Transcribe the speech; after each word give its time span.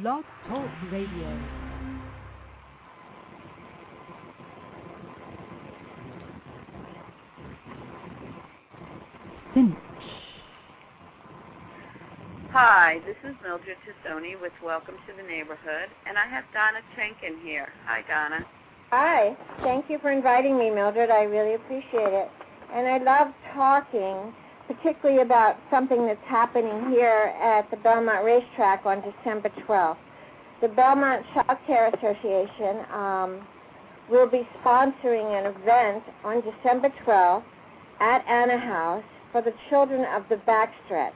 Blog 0.00 0.24
Talk 0.48 0.70
Radio. 0.90 1.38
Cinch. 9.52 9.74
Hi, 12.52 13.00
this 13.04 13.16
is 13.22 13.36
Mildred 13.42 13.76
Tassone 13.84 14.40
with 14.40 14.52
Welcome 14.64 14.94
to 15.06 15.12
the 15.14 15.22
Neighborhood, 15.28 15.90
and 16.06 16.16
I 16.16 16.26
have 16.26 16.44
Donna 16.54 16.80
Chenkin 16.96 17.42
here. 17.44 17.68
Hi, 17.84 18.00
Donna. 18.08 18.46
Hi. 18.90 19.36
Thank 19.60 19.90
you 19.90 19.98
for 19.98 20.10
inviting 20.10 20.58
me, 20.58 20.70
Mildred. 20.70 21.10
I 21.10 21.24
really 21.24 21.52
appreciate 21.52 22.14
it. 22.14 22.30
And 22.72 22.88
I 22.88 22.96
love 22.96 23.34
talking, 23.52 24.32
particularly 24.66 25.22
about 25.22 25.56
something 25.70 26.06
that's 26.06 26.24
happening 26.26 26.90
here 26.90 27.32
at 27.42 27.70
the 27.70 27.76
Belmont 27.78 28.24
Racetrack 28.24 28.86
on 28.86 29.02
December 29.02 29.50
12th. 29.66 29.96
The 30.60 30.68
Belmont 30.68 31.24
Child 31.34 31.58
Care 31.66 31.88
Association 31.88 32.84
um, 32.92 33.46
will 34.10 34.28
be 34.28 34.46
sponsoring 34.62 35.38
an 35.38 35.46
event 35.46 36.04
on 36.24 36.42
December 36.42 36.88
12th 37.04 37.44
at 38.00 38.24
Anna 38.28 38.58
House 38.58 39.04
for 39.32 39.42
the 39.42 39.52
children 39.70 40.04
of 40.14 40.22
the 40.28 40.36
backstretch. 40.36 41.12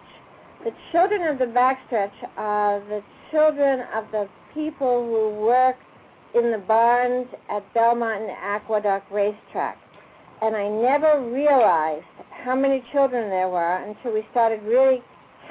The 0.64 0.72
children 0.90 1.22
of 1.28 1.38
the 1.38 1.46
backstretch 1.46 2.12
are 2.36 2.80
the 2.80 3.02
children 3.30 3.84
of 3.94 4.04
the 4.10 4.28
people 4.54 5.04
who 5.04 5.44
work 5.44 5.76
in 6.34 6.50
the 6.50 6.58
barns 6.58 7.26
at 7.50 7.62
Belmont 7.74 8.22
and 8.22 8.30
Aqueduct 8.30 9.10
Racetrack. 9.12 9.78
And 10.42 10.56
I 10.56 10.68
never 10.68 11.30
realized 11.30 12.04
how 12.46 12.54
many 12.54 12.80
children 12.92 13.28
there 13.28 13.48
were 13.48 13.82
until 13.82 14.14
we 14.14 14.22
started 14.30 14.62
really 14.62 15.02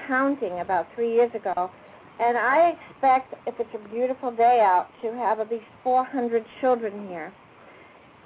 counting 0.08 0.62
about 0.62 0.88
three 0.95 1.13
years 1.13 1.30
ago. 1.35 1.70
And 2.21 2.38
I 2.38 2.71
expect, 2.71 3.35
if 3.45 3.55
it's 3.59 3.76
a 3.76 3.90
beautiful 3.90 4.31
day 4.31 4.63
out, 4.63 4.88
to 5.02 5.12
have 5.12 5.41
at 5.41 5.52
least 5.52 5.66
400 5.84 6.46
children 6.62 7.10
here. 7.10 7.34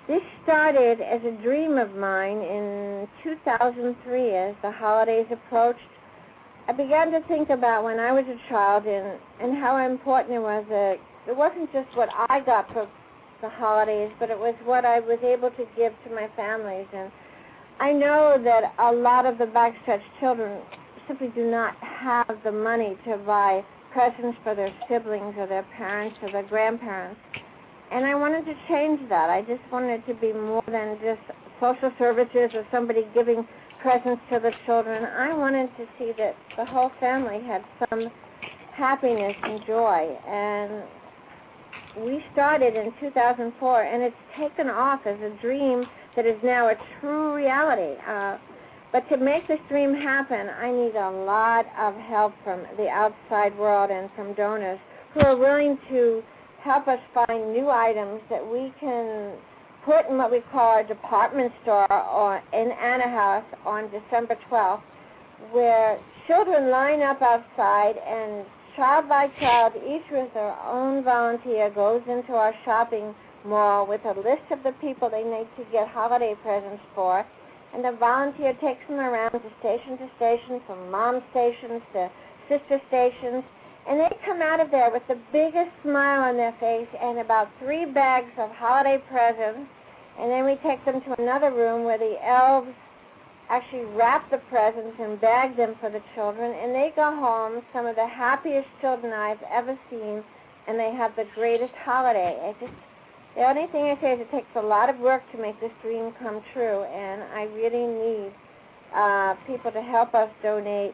This 0.08 0.22
started 0.44 1.02
as 1.02 1.20
a 1.26 1.42
dream 1.42 1.80
of 1.80 1.96
mine 1.96 2.38
in 2.38 3.08
2003 3.24 4.36
as 4.38 4.56
the 4.62 4.70
holidays 4.70 5.26
approached. 5.32 5.80
I 6.68 6.72
began 6.72 7.10
to 7.12 7.22
think 7.28 7.50
about 7.50 7.84
when 7.84 8.00
I 8.00 8.12
was 8.12 8.26
a 8.30 8.38
child 8.50 8.86
and, 8.86 9.18
and 9.42 9.58
how 9.58 9.84
important 9.84 10.36
it 10.36 10.46
was 10.46 10.64
that 10.70 10.98
it 11.28 11.36
wasn't 11.36 11.74
just 11.74 11.90
what 11.98 12.10
I 12.30 12.40
got 12.46 12.72
for 12.72 12.88
the 13.42 13.50
holidays, 13.50 14.12
but 14.20 14.30
it 14.30 14.38
was 14.38 14.54
what 14.64 14.86
I 14.86 15.00
was 15.00 15.18
able 15.26 15.50
to 15.50 15.66
give 15.76 15.94
to 16.06 16.14
my 16.14 16.30
families. 16.36 16.86
And 16.94 17.12
I 17.80 17.94
know 17.94 18.36
that 18.44 18.74
a 18.78 18.92
lot 18.92 19.26
of 19.26 19.38
the 19.38 19.46
backstretch 19.46 20.02
children 20.20 20.62
simply 21.08 21.30
do 21.30 21.50
not 21.50 21.76
have 21.78 22.28
the 22.44 22.52
money 22.52 22.98
to 23.06 23.18
buy 23.18 23.64
presents 23.94 24.38
for 24.44 24.54
their 24.54 24.74
siblings 24.90 25.36
or 25.38 25.48
their 25.48 25.66
parents 25.78 26.18
or 26.22 26.32
their 26.32 26.44
grandparents. 26.44 27.20
And 27.92 28.06
I 28.06 28.16
wanted 28.16 28.46
to 28.46 28.54
change 28.68 29.00
that. 29.10 29.30
I 29.30 29.42
just 29.42 29.62
wanted 29.72 30.06
to 30.08 30.14
be 30.14 30.34
more 30.34 30.64
than 30.68 30.98
just 31.02 31.22
social 31.60 31.92
services 31.98 32.52
or 32.54 32.68
somebody 32.70 33.08
giving 33.14 33.48
presents 33.82 34.22
to 34.30 34.40
the 34.40 34.52
children. 34.66 35.06
I 35.06 35.34
wanted 35.34 35.70
to 35.78 35.86
see 35.98 36.12
that 36.18 36.36
the 36.58 36.66
whole 36.66 36.92
family 37.00 37.42
had 37.48 37.64
some 37.90 38.12
happiness 38.76 39.36
and 39.42 39.62
joy. 39.66 40.18
And 40.28 40.84
we 42.06 42.24
started 42.34 42.76
in 42.76 42.92
2004, 43.00 43.84
and 43.84 44.04
it's 44.04 44.16
taken 44.38 44.68
off 44.70 45.02
as 45.06 45.18
a 45.22 45.42
dream 45.42 45.86
that 46.16 46.26
is 46.26 46.38
now 46.44 46.70
a 46.70 46.76
true 47.00 47.36
reality. 47.36 48.00
Uh, 48.08 48.38
but 48.92 49.08
to 49.10 49.18
make 49.18 49.48
this 49.48 49.60
dream 49.70 49.94
happen, 49.94 50.50
I 50.50 50.72
need 50.72 50.96
a 50.96 51.12
lot 51.12 51.66
of 51.78 51.94
help 51.96 52.34
from 52.44 52.64
the 52.78 52.88
outside 52.88 53.58
world 53.58 53.92
and 53.92 54.10
from 54.16 54.34
donors 54.34 54.80
who 55.14 55.22
are 55.22 55.38
willing 55.38 55.78
to 55.90 56.24
help 56.64 56.88
us 56.88 57.00
find 57.14 57.54
new 57.54 57.70
items 57.70 58.22
that 58.30 58.46
we 58.46 58.74
can 58.80 59.38
put 59.86 60.10
in 60.10 60.18
what 60.18 60.32
we 60.32 60.42
call 60.52 60.76
our 60.76 60.84
department 60.84 61.52
store 61.64 61.92
or 61.92 62.38
in 62.54 62.72
Anna 62.72 63.10
House 63.10 63.46
on 63.66 63.90
December 63.92 64.36
12th, 64.50 64.82
where 65.52 66.00
children 66.28 66.70
line 66.70 67.02
up 67.02 67.22
outside 67.22 67.96
and 67.96 68.46
child 68.76 69.08
by 69.08 69.28
child, 69.40 69.74
each 69.78 70.06
with 70.12 70.34
their 70.34 70.58
own 70.62 71.04
volunteer, 71.04 71.70
goes 71.70 72.02
into 72.08 72.34
our 72.34 72.54
shopping 72.66 73.14
mall 73.46 73.88
with 73.88 74.02
a 74.06 74.20
list 74.20 74.48
of 74.52 74.64
the 74.64 74.74
people 74.82 75.10
they 75.10 75.24
need 75.24 75.48
to 75.58 75.64
get 75.72 75.88
holiday 75.88 76.36
presents 76.42 76.84
for. 76.96 77.26
And 77.74 77.84
the 77.84 77.96
volunteer 78.00 78.54
takes 78.62 78.82
them 78.88 79.00
around 79.00 79.32
to 79.32 79.52
station 79.60 79.98
to 79.98 80.10
station, 80.18 80.62
from 80.66 80.90
mom 80.90 81.22
stations 81.32 81.82
to 81.94 82.10
sister 82.50 82.82
stations. 82.88 83.44
And 83.88 84.00
they 84.00 84.10
come 84.26 84.42
out 84.42 84.60
of 84.60 84.72
there 84.72 84.92
with 84.92 85.04
the 85.08 85.18
biggest 85.32 85.72
smile 85.84 86.30
on 86.30 86.38
their 86.38 86.56
face 86.60 86.90
and 87.00 87.20
about 87.20 87.50
three 87.60 87.86
bags 87.86 88.32
of 88.38 88.50
holiday 88.52 89.02
presents. 89.10 89.70
And 90.20 90.30
then 90.30 90.46
we 90.46 90.58
take 90.62 90.84
them 90.86 91.02
to 91.02 91.22
another 91.22 91.52
room 91.52 91.86
where 91.86 91.98
the 91.98 92.18
elves 92.26 92.74
actually 93.50 93.86
wrap 93.96 94.30
the 94.30 94.38
presents 94.50 94.96
and 95.00 95.20
bag 95.20 95.58
them 95.58 95.76
for 95.80 95.90
the 95.90 96.02
children, 96.14 96.54
and 96.54 96.74
they 96.74 96.94
go 96.96 97.16
home 97.16 97.64
some 97.74 97.86
of 97.88 97.96
the 97.96 98.08
happiest 98.08 98.68
children 98.80 99.12
I've 99.12 99.42
ever 99.52 99.78
seen, 99.90 100.24
and 100.68 100.78
they 100.78 100.94
have 100.94 101.16
the 101.16 101.26
greatest 101.34 101.74
holiday. 101.84 102.38
I 102.44 102.54
just 102.64 102.74
the 103.40 103.46
only 103.46 103.72
thing 103.72 103.84
I 103.88 103.96
say 104.02 104.14
is 104.16 104.20
it 104.20 104.32
takes 104.36 104.52
a 104.58 104.62
lot 104.62 104.90
of 104.90 105.00
work 105.00 105.24
to 105.32 105.42
make 105.42 105.58
this 105.62 105.72
dream 105.82 106.12
come 106.20 106.42
true, 106.52 106.84
and 106.84 107.24
I 107.24 107.44
really 107.56 107.88
need 107.88 108.34
uh, 108.94 109.36
people 109.48 109.72
to 109.72 109.82
help 109.82 110.14
us 110.14 110.28
donate 110.44 110.92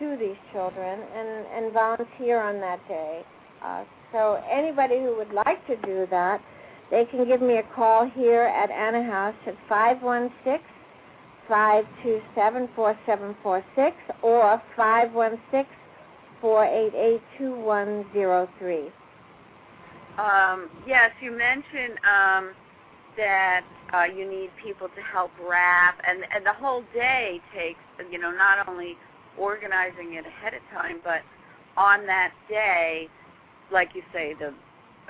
to 0.00 0.16
these 0.18 0.34
children 0.52 0.98
and, 1.14 1.46
and 1.54 1.72
volunteer 1.72 2.42
on 2.42 2.58
that 2.58 2.80
day. 2.88 3.22
Uh, 3.62 3.84
so 4.10 4.42
anybody 4.50 4.98
who 4.98 5.14
would 5.16 5.32
like 5.32 5.64
to 5.68 5.76
do 5.86 6.08
that, 6.10 6.40
they 6.90 7.04
can 7.12 7.28
give 7.28 7.40
me 7.40 7.58
a 7.58 7.74
call 7.76 8.10
here 8.10 8.42
at 8.42 8.72
Anna 8.72 9.04
House 9.04 9.36
at 9.46 9.54
516 9.68 10.66
527 11.46 12.70
4746 12.74 13.94
or 14.20 14.60
516 14.74 15.64
488 16.40 17.22
2103. 17.38 19.03
Um, 20.18 20.70
yes, 20.86 21.10
you 21.20 21.30
mentioned 21.30 21.98
um, 22.06 22.54
that 23.16 23.62
uh, 23.92 24.04
you 24.04 24.28
need 24.28 24.50
people 24.62 24.88
to 24.88 25.02
help 25.02 25.30
wrap, 25.42 25.98
and 26.06 26.24
and 26.34 26.46
the 26.46 26.52
whole 26.52 26.82
day 26.94 27.40
takes 27.54 27.80
you 28.10 28.18
know 28.18 28.30
not 28.30 28.68
only 28.68 28.94
organizing 29.38 30.14
it 30.14 30.24
ahead 30.26 30.54
of 30.54 30.62
time, 30.72 31.00
but 31.02 31.20
on 31.76 32.06
that 32.06 32.32
day, 32.48 33.08
like 33.72 33.90
you 33.94 34.02
say, 34.12 34.34
the 34.38 34.54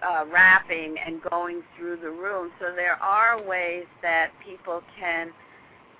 uh, 0.06 0.24
wrapping 0.32 0.96
and 1.04 1.20
going 1.30 1.62
through 1.76 1.96
the 1.96 2.10
room. 2.10 2.50
So 2.58 2.72
there 2.74 2.96
are 3.02 3.42
ways 3.42 3.84
that 4.02 4.30
people 4.44 4.82
can 4.98 5.30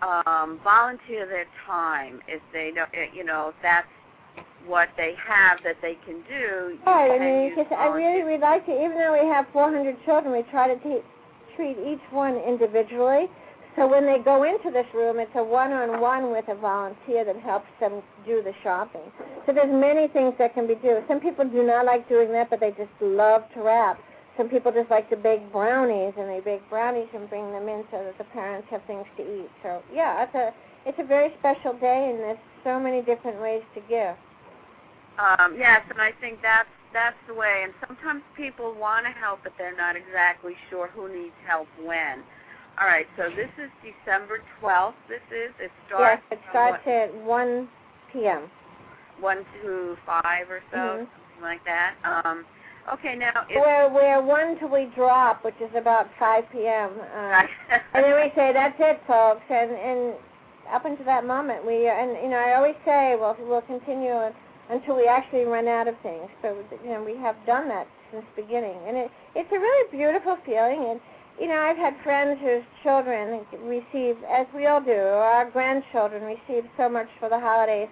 um, 0.03 0.61
volunteer 0.65 1.27
their 1.27 1.47
time 1.67 2.21
if 2.29 2.41
they 2.53 2.73
don't, 2.75 2.91
you 3.15 3.25
know, 3.25 3.49
if 3.49 3.55
that's 3.63 3.87
what 4.67 4.89
they 4.97 5.15
have 5.21 5.59
that 5.65 5.77
they 5.83 5.97
can 6.07 6.23
do. 6.29 6.79
Right, 6.87 7.11
I 7.13 7.19
mean, 7.19 7.51
because 7.51 7.71
I 7.77 7.87
really 7.89 8.25
would 8.25 8.41
like 8.41 8.65
to, 8.67 8.73
even 8.73 8.97
though 8.97 9.13
we 9.13 9.29
have 9.29 9.47
400 9.53 9.97
children, 10.05 10.33
we 10.33 10.43
try 10.51 10.69
to 10.69 10.77
t- 10.83 11.05
treat 11.57 11.77
each 11.79 12.03
one 12.11 12.37
individually. 12.37 13.29
So 13.77 13.89
when 13.89 14.07
they 14.07 14.19
go 14.25 14.45
into 14.45 14.71
this 14.71 14.87
room, 14.95 15.19
it's 15.19 15.35
a 15.35 15.43
one-on-one 15.43 16.31
with 16.31 16.47
a 16.49 16.55
volunteer 16.55 17.25
that 17.25 17.37
helps 17.43 17.67
them 17.81 18.03
do 18.25 18.41
the 18.43 18.53
shopping. 18.63 19.11
So 19.47 19.53
there's 19.53 19.73
many 19.73 20.07
things 20.09 20.35
that 20.39 20.55
can 20.55 20.69
be 20.69 20.77
done. 20.77 21.03
Some 21.09 21.19
people 21.19 21.45
do 21.45 21.67
not 21.67 21.85
like 21.85 22.09
doing 22.09 22.31
that, 22.33 22.51
but 22.51 22.61
they 22.61 22.71
just 22.71 22.95
love 23.01 23.43
to 23.55 23.63
wrap. 23.63 23.99
Some 24.37 24.49
people 24.49 24.71
just 24.71 24.91
like 24.91 25.11
to 25.11 25.17
bake 25.17 25.43
brownies, 25.53 26.15
and 26.17 26.31
they 26.31 26.41
bake 26.41 26.63
brownies 26.71 27.09
and 27.15 27.29
bring 27.29 27.51
them 27.51 27.69
in 27.69 27.85
so 27.91 28.03
that 28.03 28.17
the 28.19 28.25
parents 28.31 28.67
have 28.71 28.83
things 28.87 29.07
to 29.17 29.23
eat. 29.23 29.51
So 29.63 29.83
yeah, 29.93 30.25
it's 30.25 30.35
a 30.35 30.51
it's 30.87 30.99
a 30.99 31.05
very 31.05 31.33
special 31.39 31.73
day, 31.79 32.11
and 32.11 32.19
there's 32.19 32.39
so 32.63 32.79
many 32.79 33.03
different 33.03 33.41
ways 33.41 33.63
to 33.75 33.81
give. 33.89 34.17
Um, 35.19 35.57
yes, 35.59 35.83
and 35.91 36.01
I 36.01 36.13
think 36.21 36.41
that's 36.43 36.69
that's 36.93 37.17
the 37.27 37.35
way. 37.35 37.63
And 37.65 37.73
sometimes 37.87 38.23
people 38.37 38.75
want 38.75 39.07
to 39.07 39.13
help, 39.13 39.41
but 39.43 39.53
they're 39.59 39.77
not 39.77 39.97
exactly 39.97 40.55
sure 40.71 40.89
who 40.89 41.09
needs 41.13 41.35
help 41.47 41.69
when. 41.83 42.23
All 42.81 42.89
right, 42.89 43.07
so 43.17 43.31
this 43.31 43.51
is 43.59 43.71
December 43.83 44.39
12th. 44.61 44.95
This 45.09 45.23
is 45.31 45.55
it 45.61 45.71
starts. 45.87 46.23
Yes, 46.31 46.39
it 46.39 46.45
starts 46.51 46.83
at 46.87 47.15
1 47.15 47.69
p.m. 48.13 48.51
1 49.21 49.37
to 49.63 49.97
5 50.07 50.51
or 50.51 50.61
so, 50.71 50.77
Mhm. 50.77 50.99
something 50.99 51.43
like 51.43 51.65
that. 51.65 51.95
Um, 52.03 52.45
okay, 52.93 53.15
now 53.15 53.47
We're 53.49 53.89
we're 53.89 54.21
one 54.21 54.59
till 54.59 54.69
we 54.69 54.87
drop, 54.87 55.45
which 55.45 55.61
is 55.61 55.73
about 55.75 56.09
5 56.19 56.51
p.m. 56.51 56.99
Right. 56.99 57.49
and 57.95 58.05
then 58.05 58.15
we 58.17 58.33
say 58.35 58.53
that's 58.53 58.79
it, 58.81 59.01
folks. 59.07 59.45
And 59.49 59.71
and 59.71 60.15
up 60.73 60.85
until 60.85 61.05
that 61.05 61.25
moment, 61.25 61.65
we 61.65 61.89
and 61.89 62.17
you 62.23 62.29
know 62.29 62.39
I 62.39 62.55
always 62.55 62.77
say 62.85 63.15
well 63.15 63.37
we'll 63.39 63.63
continue 63.63 64.33
until 64.71 64.97
we 64.97 65.07
actually 65.07 65.45
run 65.45 65.69
out 65.69 65.89
of 65.89 65.95
things. 66.03 66.29
So 66.43 66.57
you 66.83 66.91
know 66.91 67.03
we 67.03 67.17
have 67.17 67.37
done 67.47 67.69
that 67.69 67.87
since 68.11 68.25
the 68.37 68.43
beginning, 68.43 68.79
and 68.87 68.97
it 68.97 69.11
it's 69.35 69.51
a 69.53 69.59
really 69.59 69.91
beautiful 69.91 70.37
feeling. 70.45 70.91
And 70.91 71.01
you 71.41 71.49
know 71.49 71.59
I've 71.59 71.77
had 71.77 71.95
friends 72.03 72.39
whose 72.41 72.65
children 72.83 73.45
receive, 73.63 74.17
as 74.31 74.47
we 74.55 74.67
all 74.67 74.81
do, 74.81 74.93
our 74.93 75.51
grandchildren 75.51 76.23
receive 76.23 76.65
so 76.77 76.89
much 76.89 77.09
for 77.19 77.29
the 77.29 77.39
holidays 77.39 77.89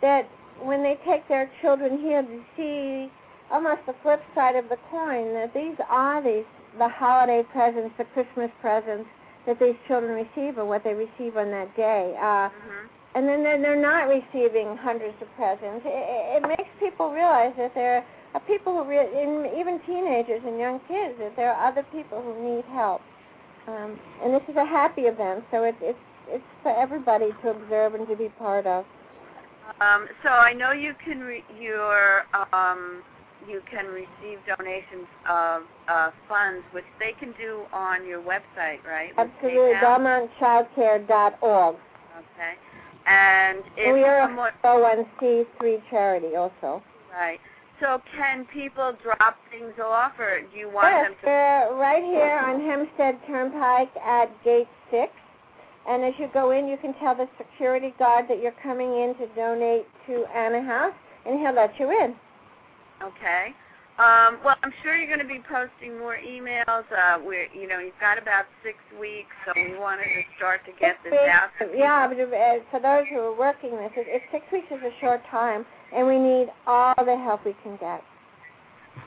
that 0.00 0.28
when 0.62 0.82
they 0.82 0.98
take 1.04 1.26
their 1.28 1.50
children 1.60 1.98
here 1.98 2.22
to 2.22 2.40
see 2.56 3.10
almost 3.50 3.80
the 3.86 3.94
flip 4.02 4.22
side 4.34 4.56
of 4.56 4.68
the 4.68 4.78
coin 4.90 5.34
that 5.34 5.52
these 5.52 5.76
are 5.88 6.22
these 6.22 6.44
the 6.78 6.88
holiday 6.88 7.42
presents, 7.52 7.94
the 7.98 8.04
Christmas 8.04 8.50
presents 8.60 9.08
that 9.46 9.58
these 9.60 9.76
children 9.86 10.14
receive 10.14 10.58
or 10.58 10.64
what 10.64 10.82
they 10.82 10.94
receive 10.94 11.36
on 11.36 11.50
that 11.50 11.74
day. 11.76 12.16
Uh, 12.18 12.48
Mhm. 12.48 12.88
And 13.14 13.28
then 13.28 13.42
they're, 13.42 13.60
they're 13.60 13.80
not 13.80 14.08
receiving 14.08 14.76
hundreds 14.76 15.14
of 15.22 15.28
presents. 15.36 15.86
It, 15.86 16.42
it 16.42 16.48
makes 16.48 16.68
people 16.80 17.12
realize 17.12 17.52
that 17.56 17.74
there 17.74 18.04
are 18.34 18.40
people 18.40 18.74
who, 18.74 18.88
re- 18.88 18.98
in, 18.98 19.46
even 19.58 19.80
teenagers 19.86 20.42
and 20.44 20.58
young 20.58 20.80
kids, 20.88 21.14
that 21.20 21.36
there 21.36 21.52
are 21.52 21.68
other 21.68 21.84
people 21.92 22.20
who 22.20 22.34
need 22.42 22.64
help. 22.74 23.00
Um, 23.66 23.98
and 24.22 24.34
this 24.34 24.42
is 24.48 24.56
a 24.56 24.66
happy 24.66 25.02
event, 25.02 25.44
so 25.50 25.64
it, 25.64 25.74
it's 25.80 25.98
it's 26.28 26.44
for 26.62 26.74
everybody 26.76 27.30
to 27.42 27.50
observe 27.50 27.94
and 27.94 28.06
to 28.08 28.16
be 28.16 28.28
part 28.38 28.66
of. 28.66 28.84
Um, 29.80 30.06
so 30.22 30.30
I 30.30 30.52
know 30.52 30.72
you 30.72 30.94
can 31.04 31.20
re- 31.20 31.44
your 31.58 32.24
um, 32.52 33.02
you 33.48 33.62
can 33.70 33.86
receive 33.86 34.38
donations 34.46 35.06
of 35.28 35.62
uh, 35.88 36.10
funds, 36.28 36.64
which 36.72 36.84
they 36.98 37.12
can 37.12 37.32
do 37.32 37.64
on 37.72 38.06
your 38.06 38.20
website, 38.20 38.84
right? 38.86 39.12
Absolutely? 39.16 39.74
BelmontChildcare.org. 39.74 41.76
Okay. 41.76 42.54
And 43.06 43.62
if 43.76 43.92
we 43.92 44.02
are 44.04 44.26
someone, 44.26 44.52
a 44.62 44.66
501c3 44.66 45.82
charity 45.90 46.36
also. 46.36 46.82
right. 47.12 47.38
So 47.80 48.00
can 48.16 48.46
people 48.46 48.94
drop 49.02 49.36
things 49.50 49.74
off, 49.82 50.12
or 50.18 50.40
do 50.40 50.56
you 50.56 50.70
want 50.70 50.88
yes, 50.88 51.04
them 51.06 51.12
to? 51.12 51.24
they're 51.24 51.68
right 51.74 52.04
here 52.04 52.38
on 52.38 52.60
Hempstead 52.64 53.18
Turnpike 53.26 53.90
at 53.96 54.30
Gate 54.44 54.68
6. 54.92 55.12
And 55.86 56.04
as 56.04 56.14
you 56.18 56.28
go 56.32 56.52
in, 56.52 56.66
you 56.68 56.78
can 56.78 56.94
tell 56.94 57.14
the 57.14 57.28
security 57.36 57.92
guard 57.98 58.26
that 58.28 58.40
you're 58.40 58.56
coming 58.62 58.88
in 58.88 59.14
to 59.18 59.26
donate 59.34 59.86
to 60.06 60.24
Anna 60.34 60.62
House, 60.62 60.94
and 61.26 61.38
he'll 61.40 61.52
let 61.54 61.78
you 61.78 61.90
in. 61.90 62.14
Okay. 63.02 63.52
Um, 63.94 64.40
well, 64.44 64.56
I'm 64.64 64.72
sure 64.82 64.96
you're 64.96 65.06
going 65.06 65.22
to 65.22 65.32
be 65.32 65.40
posting 65.48 65.96
more 66.00 66.18
emails. 66.18 66.82
Uh, 66.90 67.22
we're, 67.24 67.46
you 67.54 67.68
know, 67.68 67.78
you've 67.78 67.98
got 68.00 68.18
about 68.18 68.46
six 68.64 68.74
weeks, 68.98 69.30
so 69.46 69.52
we 69.54 69.78
wanted 69.78 70.10
to 70.10 70.22
start 70.36 70.66
to 70.66 70.72
get 70.80 70.96
this 71.04 71.14
out. 71.30 71.50
Yeah, 71.72 72.08
but 72.08 72.18
uh, 72.18 72.58
for 72.72 72.80
those 72.80 73.06
who 73.08 73.20
are 73.20 73.38
working 73.38 73.70
this, 73.70 73.92
it, 73.94 74.22
six 74.32 74.44
weeks 74.50 74.66
is 74.72 74.82
a 74.82 74.90
short 75.00 75.20
time, 75.30 75.64
and 75.94 76.08
we 76.08 76.18
need 76.18 76.48
all 76.66 76.94
the 76.98 77.16
help 77.16 77.46
we 77.46 77.54
can 77.62 77.76
get. 77.76 78.02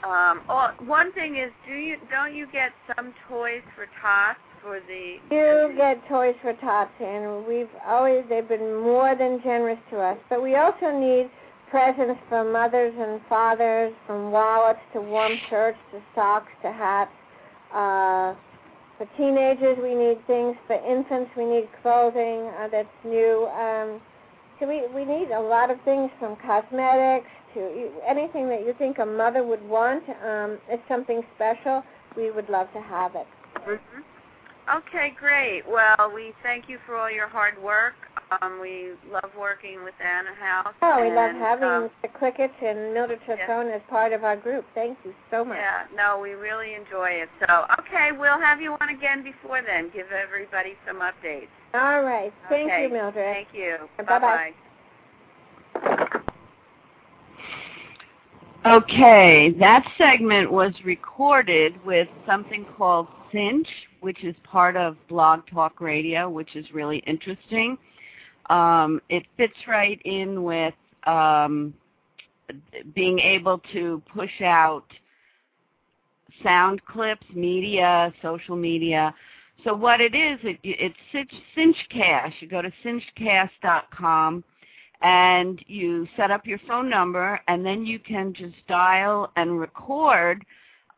Um, 0.07 0.42
oh, 0.48 0.72
one 0.86 1.12
thing 1.12 1.36
is, 1.36 1.51
do 1.68 1.74
you 1.74 1.98
don't 2.10 2.34
you 2.34 2.48
get 2.54 2.72
some 2.95 3.13
toys 3.28 3.63
for 3.75 3.88
tots 4.01 4.39
for 4.62 4.80
the? 4.80 5.18
You 5.30 5.74
get 5.75 6.00
toys 6.07 6.36
for 6.42 6.54
tots, 6.54 6.92
and 7.01 7.45
we've 7.45 7.72
always 7.86 8.24
they've 8.30 8.48
been 8.48 8.81
more 8.81 9.16
than 9.18 9.42
generous 9.44 9.80
to 9.92 10.00
us. 10.00 10.18
But 10.30 10.42
we 10.42 10.56
also 10.56 10.98
need 10.98 11.30
presents 11.69 12.19
for 12.30 12.44
mothers 12.44 12.94
and 12.98 13.22
fathers, 13.28 13.94
from 14.06 14.31
wallets 14.31 14.80
to 14.94 15.02
warm 15.02 15.38
shirts 15.50 15.78
to 15.92 16.02
socks 16.16 16.52
to 16.62 16.72
hats. 16.72 17.12
Uh, 17.74 18.34
for 18.98 19.06
teenagers, 19.18 19.78
we 19.81 19.94
need 19.94 20.25
things. 20.25 20.56
For 20.66 20.75
infants, 20.75 21.31
we 21.38 21.46
need 21.46 21.69
clothing 21.81 22.50
uh, 22.60 22.68
that's 22.72 22.88
new. 23.04 23.48
Um, 23.48 24.02
so 24.60 24.68
we 24.68 24.88
we 24.94 25.06
need 25.06 25.31
a 25.31 25.40
lot 25.40 25.69
of 25.69 25.78
things, 25.86 26.10
from 26.19 26.36
cosmetics 26.38 27.30
to 27.54 27.92
anything 28.08 28.50
that 28.50 28.62
you 28.62 28.74
think 28.78 28.98
a 29.00 29.06
mother 29.06 29.44
would 29.44 29.63
want. 29.68 30.04
Um, 30.10 30.58
it's 30.68 30.81
something 30.88 31.22
special. 31.36 31.84
We 32.16 32.31
would 32.31 32.50
love 32.50 32.72
to 32.74 32.81
have 32.81 33.16
it. 33.16 33.28
Mhm. 33.66 34.04
Okay, 34.70 35.12
great. 35.12 35.68
Well, 35.68 36.12
we 36.13 36.34
thank 36.44 36.68
you 36.68 36.80
for 36.86 36.96
all 36.96 37.12
your 37.12 37.28
hard 37.28 37.58
work. 37.62 37.96
Um, 38.41 38.59
we 38.62 38.91
love 39.09 39.31
working 39.39 39.83
with 39.83 39.94
Anna 40.03 40.35
House. 40.35 40.74
Oh, 40.81 41.01
we 41.01 41.15
love 41.15 41.35
having 41.35 41.63
um, 41.63 41.89
the 42.01 42.09
Clickets 42.09 42.53
and 42.62 42.94
Mildred 42.94 43.19
Trethone 43.27 43.74
as 43.74 43.81
part 43.89 44.12
of 44.12 44.24
our 44.25 44.35
group. 44.35 44.65
Thank 44.75 44.97
you 45.06 45.13
so 45.31 45.45
much. 45.45 45.57
Yeah, 45.57 45.83
no, 45.95 46.19
we 46.19 46.31
really 46.31 46.74
enjoy 46.74 47.09
it. 47.09 47.29
So, 47.47 47.65
okay, 47.79 48.09
we'll 48.12 48.39
have 48.39 48.59
you 48.59 48.75
on 48.81 48.89
again 48.89 49.24
before 49.24 49.62
then. 49.65 49.89
Give 49.94 50.07
everybody 50.12 50.74
some 50.85 50.97
updates. 50.97 51.47
All 51.74 52.03
right. 52.03 52.33
Thank 52.50 52.69
okay. 52.69 52.83
you, 52.83 52.89
Mildred. 52.89 53.33
Thank 53.33 53.47
you. 53.53 53.77
Bye-bye. 53.97 54.51
Bye-bye. 55.74 56.19
Okay, 58.65 59.56
that 59.59 59.88
segment 59.97 60.51
was 60.51 60.74
recorded 60.83 61.74
with 61.85 62.09
something 62.25 62.65
called 62.77 63.07
Cinch, 63.31 63.68
which 64.01 64.25
is 64.25 64.35
part 64.44 64.75
of 64.75 64.97
Blog 65.07 65.41
Talk 65.50 65.79
Radio, 65.79 66.29
which 66.29 66.56
is 66.57 66.65
really 66.74 66.97
interesting. 67.07 67.77
Um, 68.50 69.02
it 69.10 69.24
fits 69.36 69.58
right 69.68 70.02
in 70.06 70.44
with 70.44 70.74
um, 71.06 71.74
being 72.96 73.20
able 73.20 73.62
to 73.74 74.02
push 74.14 74.42
out 74.42 74.86
sound 76.44 76.84
clips, 76.86 77.26
media, 77.34 78.14
social 78.22 78.56
media. 78.56 79.14
So 79.64 79.74
what 79.74 80.00
it 80.02 80.16
is, 80.16 80.40
it, 80.44 80.60
it's 80.64 80.96
Cinch, 81.12 81.32
Cinchcast. 81.58 82.34
You 82.40 82.48
go 82.48 82.62
to 82.62 82.72
cinchcast.com 82.86 84.44
and 85.02 85.64
you 85.68 86.08
set 86.16 86.32
up 86.32 86.46
your 86.46 86.60
phone 86.68 86.90
number, 86.90 87.40
and 87.48 87.66
then 87.66 87.86
you 87.86 88.00
can 88.00 88.34
just 88.34 88.56
dial 88.68 89.32
and 89.36 89.60
record 89.60 90.44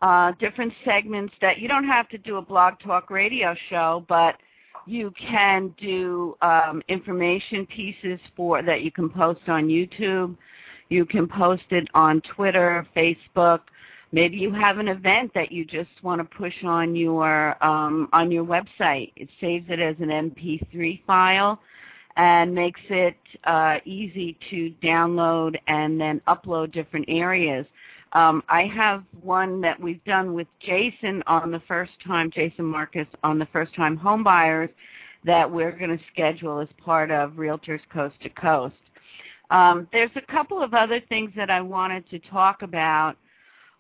uh, 0.02 0.32
different 0.40 0.72
segments 0.86 1.34
that 1.42 1.60
you 1.60 1.68
don't 1.68 1.86
have 1.86 2.08
to 2.10 2.18
do 2.18 2.38
a 2.38 2.42
blog 2.42 2.76
talk 2.80 3.10
radio 3.10 3.54
show, 3.70 4.06
but 4.08 4.36
you 4.86 5.12
can 5.20 5.74
do 5.78 6.36
um, 6.42 6.82
information 6.88 7.66
pieces 7.68 8.20
for 8.36 8.62
that 8.64 8.82
you 8.82 8.92
can 8.92 9.10
post 9.10 9.42
on 9.48 9.68
YouTube. 9.68 10.36
You 10.90 11.06
can 11.06 11.28
post 11.28 11.64
it 11.70 11.88
on 11.94 12.22
Twitter, 12.36 12.88
Facebook. 12.96 13.62
Maybe 14.12 14.38
you 14.38 14.52
have 14.52 14.80
an 14.80 14.88
event 14.88 15.32
that 15.36 15.52
you 15.52 15.66
just 15.66 15.92
want 16.02 16.20
to 16.20 16.38
push 16.38 16.64
on 16.64 16.96
your 16.96 17.64
um, 17.64 18.10
on 18.12 18.32
your 18.32 18.44
website. 18.44 19.12
It 19.16 19.30
saves 19.40 19.66
it 19.70 19.80
as 19.80 19.96
an 20.00 20.08
MP3 20.08 21.06
file 21.06 21.60
and 22.18 22.54
makes 22.54 22.82
it 22.90 23.18
uh, 23.44 23.78
easy 23.86 24.38
to 24.50 24.74
download 24.84 25.56
and 25.68 26.02
then 26.02 26.22
upload 26.28 26.74
different 26.74 27.06
areas. 27.08 27.66
Um, 28.14 28.44
I 28.50 28.64
have 28.66 29.04
one 29.22 29.62
that 29.62 29.80
we've 29.80 30.04
done 30.04 30.34
with 30.34 30.48
Jason 30.60 31.24
on 31.28 31.52
the 31.52 31.62
first 31.68 31.92
time, 32.06 32.32
Jason 32.32 32.66
Marcus 32.66 33.08
on 33.24 33.38
the 33.38 33.46
first 33.48 33.76
time 33.76 33.98
homebuyers 33.98 34.70
that 35.26 35.50
we're 35.50 35.72
going 35.72 35.96
to 35.96 36.04
schedule 36.12 36.60
as 36.60 36.68
part 36.84 37.12
of 37.12 37.34
Realtors 37.34 37.82
Coast 37.92 38.16
to 38.22 38.30
Coast. 38.30 38.76
Um, 39.52 39.88
there's 39.92 40.12
a 40.16 40.32
couple 40.32 40.62
of 40.62 40.74
other 40.74 41.02
things 41.10 41.32
that 41.36 41.50
I 41.50 41.62
wanted 41.62 42.10
to 42.10 42.20
talk 42.20 42.62
about. 42.62 43.16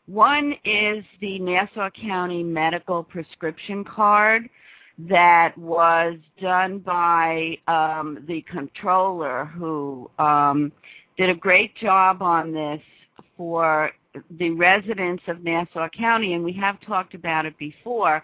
One 0.07 0.53
is 0.65 1.03
the 1.21 1.39
Nassau 1.39 1.89
County 1.91 2.43
Medical 2.43 3.03
Prescription 3.03 3.83
Card 3.83 4.49
that 5.07 5.57
was 5.57 6.17
done 6.41 6.79
by 6.79 7.57
um, 7.67 8.23
the 8.27 8.41
controller 8.51 9.45
who 9.45 10.09
um, 10.19 10.71
did 11.17 11.29
a 11.29 11.35
great 11.35 11.75
job 11.77 12.21
on 12.21 12.51
this 12.51 12.81
for 13.37 13.91
the 14.31 14.51
residents 14.51 15.23
of 15.27 15.43
Nassau 15.43 15.87
County, 15.89 16.33
and 16.33 16.43
we 16.43 16.53
have 16.53 16.79
talked 16.81 17.13
about 17.13 17.45
it 17.45 17.57
before, 17.57 18.23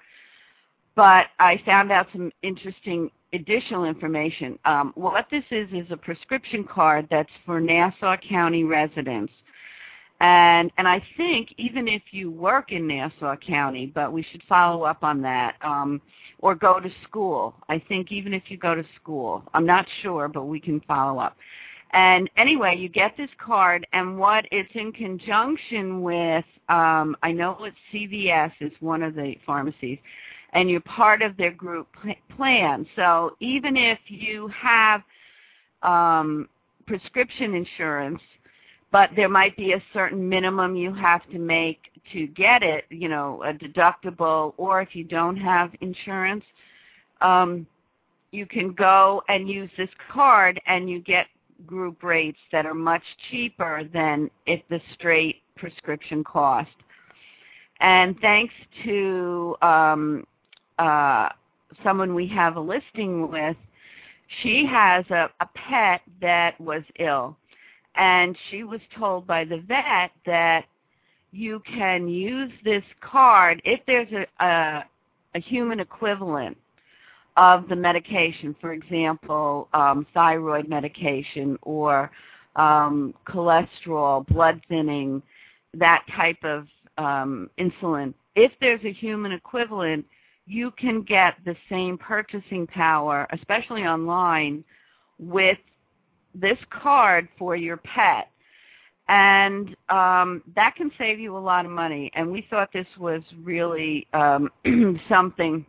but 0.96 1.28
I 1.40 1.62
found 1.66 1.92
out 1.92 2.08
some 2.12 2.32
interesting 2.42 3.12
additional 3.34 3.86
information. 3.86 4.58
Um, 4.66 4.94
what 4.96 5.28
this 5.30 5.44
is 5.52 5.68
is 5.72 5.88
a 5.92 5.98
prescription 5.98 6.64
card 6.64 7.08
that's 7.12 7.30
for 7.46 7.60
Nassau 7.60 8.16
County 8.18 8.64
residents. 8.64 9.34
And 10.22 10.72
and 10.78 10.88
I 10.88 11.04
think 11.18 11.54
even 11.58 11.90
if 11.90 12.02
you 12.12 12.32
work 12.32 12.72
in 12.72 12.88
Nassau 12.88 13.36
County, 13.36 13.86
but 13.86 14.14
we 14.14 14.24
should 14.32 14.42
follow 14.48 14.84
up 14.84 15.04
on 15.04 15.22
that, 15.24 15.56
um, 15.62 16.02
or 16.40 16.56
go 16.56 16.80
to 16.80 16.90
school. 17.04 17.56
I 17.68 17.80
think 17.80 18.14
even 18.14 18.34
if 18.34 18.44
you 18.48 18.58
go 18.58 18.76
to 18.76 18.84
school, 18.96 19.44
I'm 19.54 19.66
not 19.66 19.86
sure, 20.02 20.30
but 20.30 20.44
we 20.46 20.62
can 20.62 20.80
follow 20.82 21.20
up. 21.20 21.36
And 21.96 22.30
anyway, 22.36 22.76
you 22.76 22.90
get 22.90 23.16
this 23.16 23.30
card, 23.38 23.88
and 23.94 24.20
what 24.20 24.44
it's 24.52 24.70
in 24.76 24.92
conjunction 24.92 26.02
with, 26.02 26.44
um, 26.68 27.16
I 27.24 27.32
know 27.32 27.58
it's 27.62 27.78
CVS 27.94 28.52
is 28.60 28.74
one 28.82 29.02
of 29.02 29.16
the 29.16 29.36
pharmacies, 29.46 30.00
and 30.52 30.70
you're 30.70 30.82
part 30.82 31.22
of 31.22 31.38
their 31.38 31.52
group 31.52 31.88
pl- 32.02 32.16
plan. 32.36 32.86
So 32.98 33.38
even 33.40 33.78
if 33.78 33.98
you 34.10 34.50
have 34.50 35.04
um, 35.84 36.50
prescription 36.86 37.56
insurance, 37.56 38.22
but 38.92 39.12
there 39.16 39.30
might 39.30 39.56
be 39.56 39.72
a 39.72 39.84
certain 39.94 40.28
minimum 40.28 40.76
you 40.76 40.94
have 40.94 41.22
to 41.32 41.40
make 41.40 41.80
to 42.12 42.28
get 42.28 42.62
it, 42.62 42.84
you 42.90 43.08
know, 43.08 43.42
a 43.44 43.54
deductible, 43.54 44.54
or 44.58 44.82
if 44.82 44.96
you 44.98 45.06
don't 45.06 45.38
have 45.38 45.72
insurance, 45.80 46.44
um, 47.22 47.66
you 48.32 48.46
can 48.46 48.74
go 48.74 49.24
and 49.30 49.48
use 49.50 49.70
this 49.78 49.90
card 50.12 50.60
and 50.68 50.90
you 50.90 51.00
get 51.00 51.28
group 51.66 52.04
rates 52.04 52.40
that 52.52 52.66
are 52.66 52.74
much 52.74 53.04
cheaper 53.30 53.84
than 53.94 54.30
if 54.46 54.62
the 54.70 54.80
straight 54.94 55.42
prescription 55.56 56.24
cost. 56.24 56.70
And 57.80 58.18
thanks 58.20 58.54
to 58.84 59.56
um, 59.62 60.26
uh, 60.80 61.30
someone 61.84 62.16
we 62.16 62.28
have 62.28 62.56
a 62.56 62.60
listing 62.60 63.30
with, 63.30 63.58
she 64.42 64.66
has 64.66 65.06
a, 65.10 65.30
a 65.40 65.48
pet 65.56 66.02
that 66.22 66.60
was 66.60 66.84
ill. 67.00 67.38
And 67.96 68.38
she 68.50 68.64
was 68.64 68.82
told 68.98 69.26
by 69.26 69.46
the 69.46 69.64
vet 69.68 70.12
that 70.26 70.66
you 71.32 71.62
can 71.66 72.08
use 72.08 72.52
this 72.64 72.84
card 73.02 73.62
if 73.66 73.80
there's 73.88 74.12
a, 74.12 74.46
a, 74.46 74.86
a 75.36 75.40
human 75.40 75.80
equivalent 75.80 76.58
of 77.38 77.68
the 77.68 77.76
medication, 77.76 78.56
for 78.62 78.74
example, 78.74 79.68
um, 79.74 80.06
thyroid 80.14 80.70
medication 80.70 81.58
or 81.62 82.12
um, 82.56 83.14
cholesterol, 83.28 84.26
blood 84.28 84.62
thinning, 84.70 85.22
that 85.74 86.04
type 86.16 86.44
of 86.44 86.68
um, 86.98 87.50
insulin. 87.60 88.14
If 88.36 88.52
there's 88.62 88.84
a 88.86 88.94
human 88.94 89.34
equivalent, 89.34 90.06
you 90.46 90.72
can 90.72 91.02
get 91.02 91.36
the 91.46 91.56
same 91.70 91.98
purchasing 91.98 92.68
power, 92.68 93.28
especially 93.32 93.84
online, 93.84 94.64
with 95.20 95.58
this 96.34 96.58
card 96.70 97.28
for 97.38 97.56
your 97.56 97.78
pet. 97.78 98.30
And 99.08 99.76
um, 99.90 100.42
that 100.56 100.76
can 100.76 100.92
save 100.98 101.20
you 101.20 101.38
a 101.38 101.40
lot 101.40 101.66
of 101.66 101.72
money. 101.72 102.12
And 102.16 102.32
we 102.32 102.46
thought 102.50 102.72
this 102.74 102.88
was 103.00 103.22
really 103.44 104.08
um, 104.14 104.50
something 105.10 105.66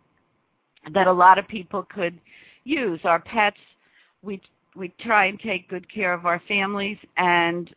that 0.92 1.06
a 1.06 1.12
lot 1.12 1.38
of 1.38 1.48
people 1.48 1.82
could 1.82 2.18
use. 2.64 3.00
Our 3.04 3.20
pets, 3.20 3.58
we 4.22 4.40
we 4.74 4.88
try 5.00 5.26
and 5.26 5.40
take 5.40 5.68
good 5.68 5.90
care 5.92 6.12
of 6.12 6.26
our 6.26 6.40
families, 6.46 6.98
and 7.16 7.74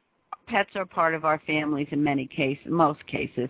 pets 0.47 0.71
are 0.75 0.85
part 0.85 1.13
of 1.13 1.23
our 1.23 1.41
families 1.47 1.87
in 1.91 2.03
many 2.03 2.25
cases, 2.25 2.65
most 2.67 3.05
cases. 3.07 3.47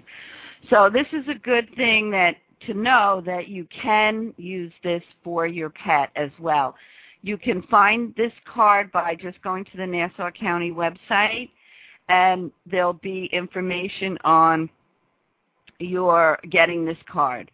So 0.70 0.90
this 0.92 1.08
is 1.14 1.28
a 1.28 1.40
good 1.40 1.68
thing 1.76 2.12
that 2.12 2.36
to 2.68 2.74
know 2.74 3.24
that 3.26 3.48
you 3.48 3.66
can 3.70 4.34
use 4.38 4.74
this 4.84 5.02
for 5.24 5.48
your 5.48 5.70
pet 5.70 6.12
as 6.16 6.30
well. 6.40 6.76
You 7.22 7.38
can 7.38 7.62
find 7.64 8.14
this 8.16 8.34
card 8.46 8.92
by 8.92 9.16
just 9.16 9.42
going 9.42 9.66
to 9.66 9.78
the 9.78 9.88
Nassau 9.88 10.30
County 10.32 10.72
website, 10.72 11.50
and 12.10 12.52
there'll 12.70 12.94
be 12.94 13.30
information 13.32 14.18
on 14.24 14.70
your 15.80 16.38
getting 16.50 16.86
this 16.86 16.98
card. 17.10 17.50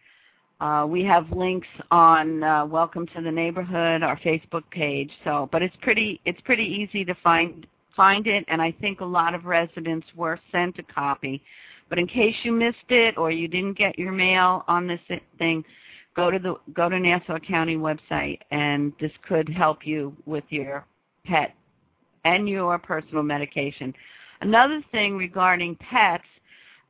Uh, 0.58 0.86
we 0.88 1.04
have 1.04 1.30
links 1.32 1.68
on 1.90 2.42
uh, 2.42 2.64
Welcome 2.64 3.06
to 3.08 3.20
the 3.20 3.30
Neighborhood, 3.30 4.02
our 4.02 4.18
Facebook 4.20 4.62
page. 4.70 5.10
So, 5.22 5.50
but 5.52 5.62
it's 5.62 5.76
pretty 5.82 6.18
it's 6.24 6.40
pretty 6.42 6.64
easy 6.64 7.04
to 7.04 7.14
find 7.22 7.66
find 7.94 8.26
it, 8.26 8.42
and 8.48 8.62
I 8.62 8.72
think 8.72 9.00
a 9.00 9.04
lot 9.04 9.34
of 9.34 9.44
residents 9.44 10.06
were 10.16 10.40
sent 10.50 10.78
a 10.78 10.82
copy. 10.82 11.42
But 11.90 11.98
in 11.98 12.06
case 12.06 12.34
you 12.42 12.52
missed 12.52 12.88
it 12.88 13.18
or 13.18 13.30
you 13.30 13.48
didn't 13.48 13.76
get 13.76 13.98
your 13.98 14.12
mail 14.12 14.64
on 14.66 14.86
this 14.86 15.00
thing, 15.38 15.62
go 16.14 16.30
to 16.30 16.38
the 16.38 16.54
go 16.72 16.88
to 16.88 16.98
Nassau 16.98 17.38
County 17.38 17.76
website, 17.76 18.38
and 18.50 18.94
this 18.98 19.12
could 19.28 19.50
help 19.50 19.86
you 19.86 20.16
with 20.24 20.44
your 20.48 20.86
pet 21.26 21.54
and 22.24 22.48
your 22.48 22.78
personal 22.78 23.22
medication. 23.22 23.92
Another 24.40 24.80
thing 24.90 25.18
regarding 25.18 25.76
pets. 25.76 26.24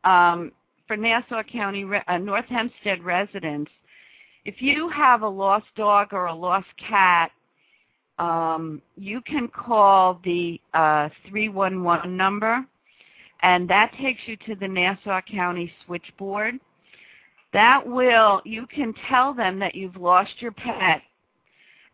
Um, 0.04 0.52
for 0.86 0.96
Nassau 0.96 1.42
County 1.42 1.84
uh, 2.06 2.18
North 2.18 2.46
Hempstead 2.46 3.02
residents, 3.02 3.70
if 4.44 4.62
you 4.62 4.88
have 4.88 5.22
a 5.22 5.28
lost 5.28 5.66
dog 5.76 6.12
or 6.12 6.26
a 6.26 6.34
lost 6.34 6.68
cat, 6.88 7.30
um, 8.18 8.80
you 8.96 9.20
can 9.22 9.48
call 9.48 10.20
the 10.24 10.60
uh, 10.72 11.08
311 11.28 12.16
number, 12.16 12.64
and 13.42 13.68
that 13.68 13.92
takes 14.00 14.20
you 14.26 14.36
to 14.46 14.54
the 14.54 14.68
Nassau 14.68 15.20
County 15.20 15.70
switchboard. 15.84 16.54
That 17.52 17.86
will, 17.86 18.40
you 18.44 18.66
can 18.66 18.94
tell 19.08 19.34
them 19.34 19.58
that 19.58 19.74
you've 19.74 19.96
lost 19.96 20.30
your 20.40 20.52
pet, 20.52 21.02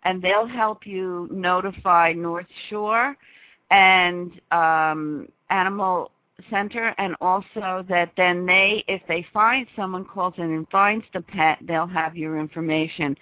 and 0.04 0.22
they'll 0.22 0.46
help 0.46 0.86
you 0.86 1.28
notify 1.32 2.12
North 2.12 2.46
Shore 2.68 3.16
and 3.70 4.40
um, 4.50 5.28
Animal 5.50 6.10
center 6.50 6.94
and 6.98 7.14
also 7.20 7.84
that 7.88 8.10
then 8.16 8.46
they 8.46 8.84
if 8.88 9.02
they 9.08 9.26
find 9.32 9.66
someone 9.76 10.04
calls 10.04 10.34
in 10.36 10.44
and 10.44 10.68
finds 10.70 11.04
the 11.12 11.20
pet 11.20 11.58
they'll 11.66 11.86
have 11.86 12.16
your 12.16 12.38
information 12.38 13.16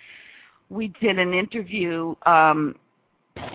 we 0.69 0.89
did 1.01 1.19
an 1.19 1.35
interview 1.35 2.15
um 2.27 2.75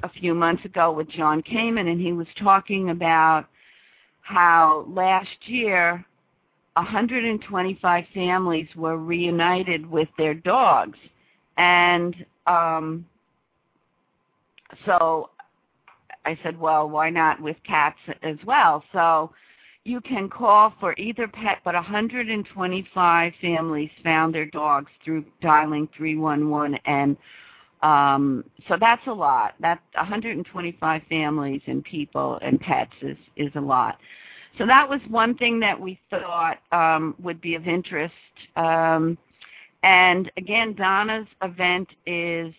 a 0.04 0.10
few 0.10 0.34
months 0.34 0.64
ago 0.66 0.92
with 0.92 1.08
John 1.10 1.44
Kamen 1.44 1.92
and 1.92 2.00
he 2.00 2.14
was 2.14 2.28
talking 2.42 2.90
about 2.90 3.46
how 4.22 4.86
last 4.90 5.38
year 5.46 6.04
125 6.74 8.04
families 8.14 8.68
were 8.76 8.98
reunited 8.98 9.90
with 9.90 10.10
their 10.18 10.34
dogs 10.34 10.98
and 11.58 12.16
um 12.48 13.06
so 14.86 15.30
I 16.26 16.38
said, 16.44 16.60
well, 16.60 16.90
why 16.90 17.10
not 17.10 17.40
with 17.40 17.56
cats 17.66 18.00
as 18.24 18.38
well? 18.46 18.84
So 18.92 19.32
you 19.86 20.02
can 20.02 20.28
call 20.28 20.74
for 20.80 20.96
either 20.98 21.28
pet, 21.28 21.60
but 21.64 21.76
125 21.76 23.34
families 23.40 23.92
found 24.04 24.34
their 24.34 24.48
dogs 24.48 24.92
through 25.04 25.24
dialing 25.42 25.88
311, 25.96 26.80
and 26.86 27.16
um, 27.84 28.44
so 28.68 28.78
that's 28.80 29.06
a 29.06 29.14
lot. 29.14 29.54
That 29.60 29.80
125 29.94 31.02
families 31.08 31.62
and 31.68 31.84
people 31.84 32.40
and 32.42 32.60
pets 32.60 32.94
is 33.02 33.18
is 33.38 33.52
a 33.56 33.62
lot. 33.62 34.00
So 34.58 34.66
that 34.66 34.90
was 34.90 35.02
one 35.10 35.38
thing 35.38 35.60
that 35.60 35.80
we 35.80 36.00
thought 36.10 36.58
um, 36.72 37.14
would 37.22 37.40
be 37.40 37.54
of 37.56 37.68
interest. 37.68 38.14
Um, 38.56 39.18
and 39.84 40.32
again, 40.38 40.74
Donna's 40.74 41.28
event 41.44 41.90
is 42.08 42.54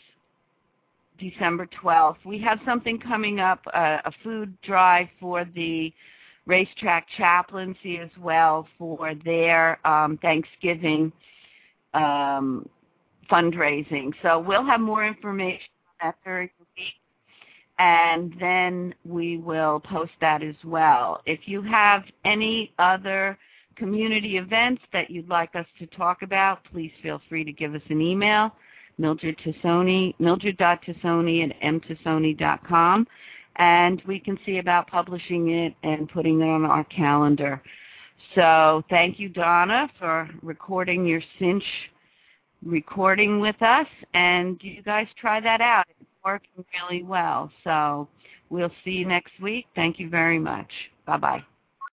December 1.18 1.66
12th. 1.82 2.18
We 2.24 2.38
have 2.40 2.60
something 2.64 3.00
coming 3.00 3.40
up, 3.40 3.62
uh, 3.74 3.98
a 4.04 4.12
food 4.22 4.54
drive 4.62 5.08
for 5.18 5.44
the 5.54 5.92
racetrack 6.46 7.06
chaplaincy 7.16 7.98
as 7.98 8.10
well 8.20 8.66
for 8.78 9.14
their 9.24 9.84
um, 9.86 10.16
Thanksgiving 10.18 11.12
um, 11.94 12.68
fundraising. 13.30 14.12
So 14.22 14.38
we'll 14.38 14.64
have 14.64 14.80
more 14.80 15.04
information 15.04 15.68
on 16.02 16.12
that 16.12 16.16
the 16.24 16.48
week, 16.76 16.94
and 17.78 18.34
then 18.40 18.94
we 19.04 19.38
will 19.38 19.80
post 19.80 20.12
that 20.20 20.42
as 20.42 20.56
well. 20.64 21.20
If 21.26 21.40
you 21.46 21.62
have 21.62 22.04
any 22.24 22.72
other 22.78 23.36
community 23.76 24.38
events 24.38 24.82
that 24.92 25.10
you'd 25.10 25.28
like 25.28 25.54
us 25.54 25.66
to 25.78 25.86
talk 25.86 26.22
about, 26.22 26.64
please 26.72 26.92
feel 27.02 27.20
free 27.28 27.44
to 27.44 27.52
give 27.52 27.74
us 27.74 27.82
an 27.90 28.00
email, 28.00 28.52
Mildred 28.98 29.38
Tassone, 29.38 30.14
mildred.tassone 30.18 31.50
at 31.50 31.60
mtassone.com 31.60 33.06
and 33.58 34.02
we 34.06 34.18
can 34.18 34.38
see 34.44 34.58
about 34.58 34.86
publishing 34.86 35.50
it 35.50 35.74
and 35.82 36.08
putting 36.08 36.40
it 36.40 36.44
on 36.44 36.64
our 36.64 36.84
calendar. 36.84 37.62
So 38.34 38.82
thank 38.90 39.18
you, 39.18 39.28
Donna, 39.28 39.90
for 39.98 40.28
recording 40.42 41.06
your 41.06 41.22
cinch 41.38 41.64
recording 42.64 43.40
with 43.40 43.60
us, 43.62 43.86
and 44.14 44.58
you 44.62 44.82
guys 44.82 45.06
try 45.20 45.40
that 45.40 45.60
out. 45.60 45.84
It's 46.00 46.08
working 46.24 46.64
really 46.82 47.02
well. 47.02 47.50
So 47.64 48.08
we'll 48.50 48.72
see 48.84 48.92
you 48.92 49.06
next 49.06 49.32
week. 49.40 49.66
Thank 49.74 49.98
you 49.98 50.08
very 50.08 50.38
much. 50.38 50.70
Bye-bye. 51.06 51.44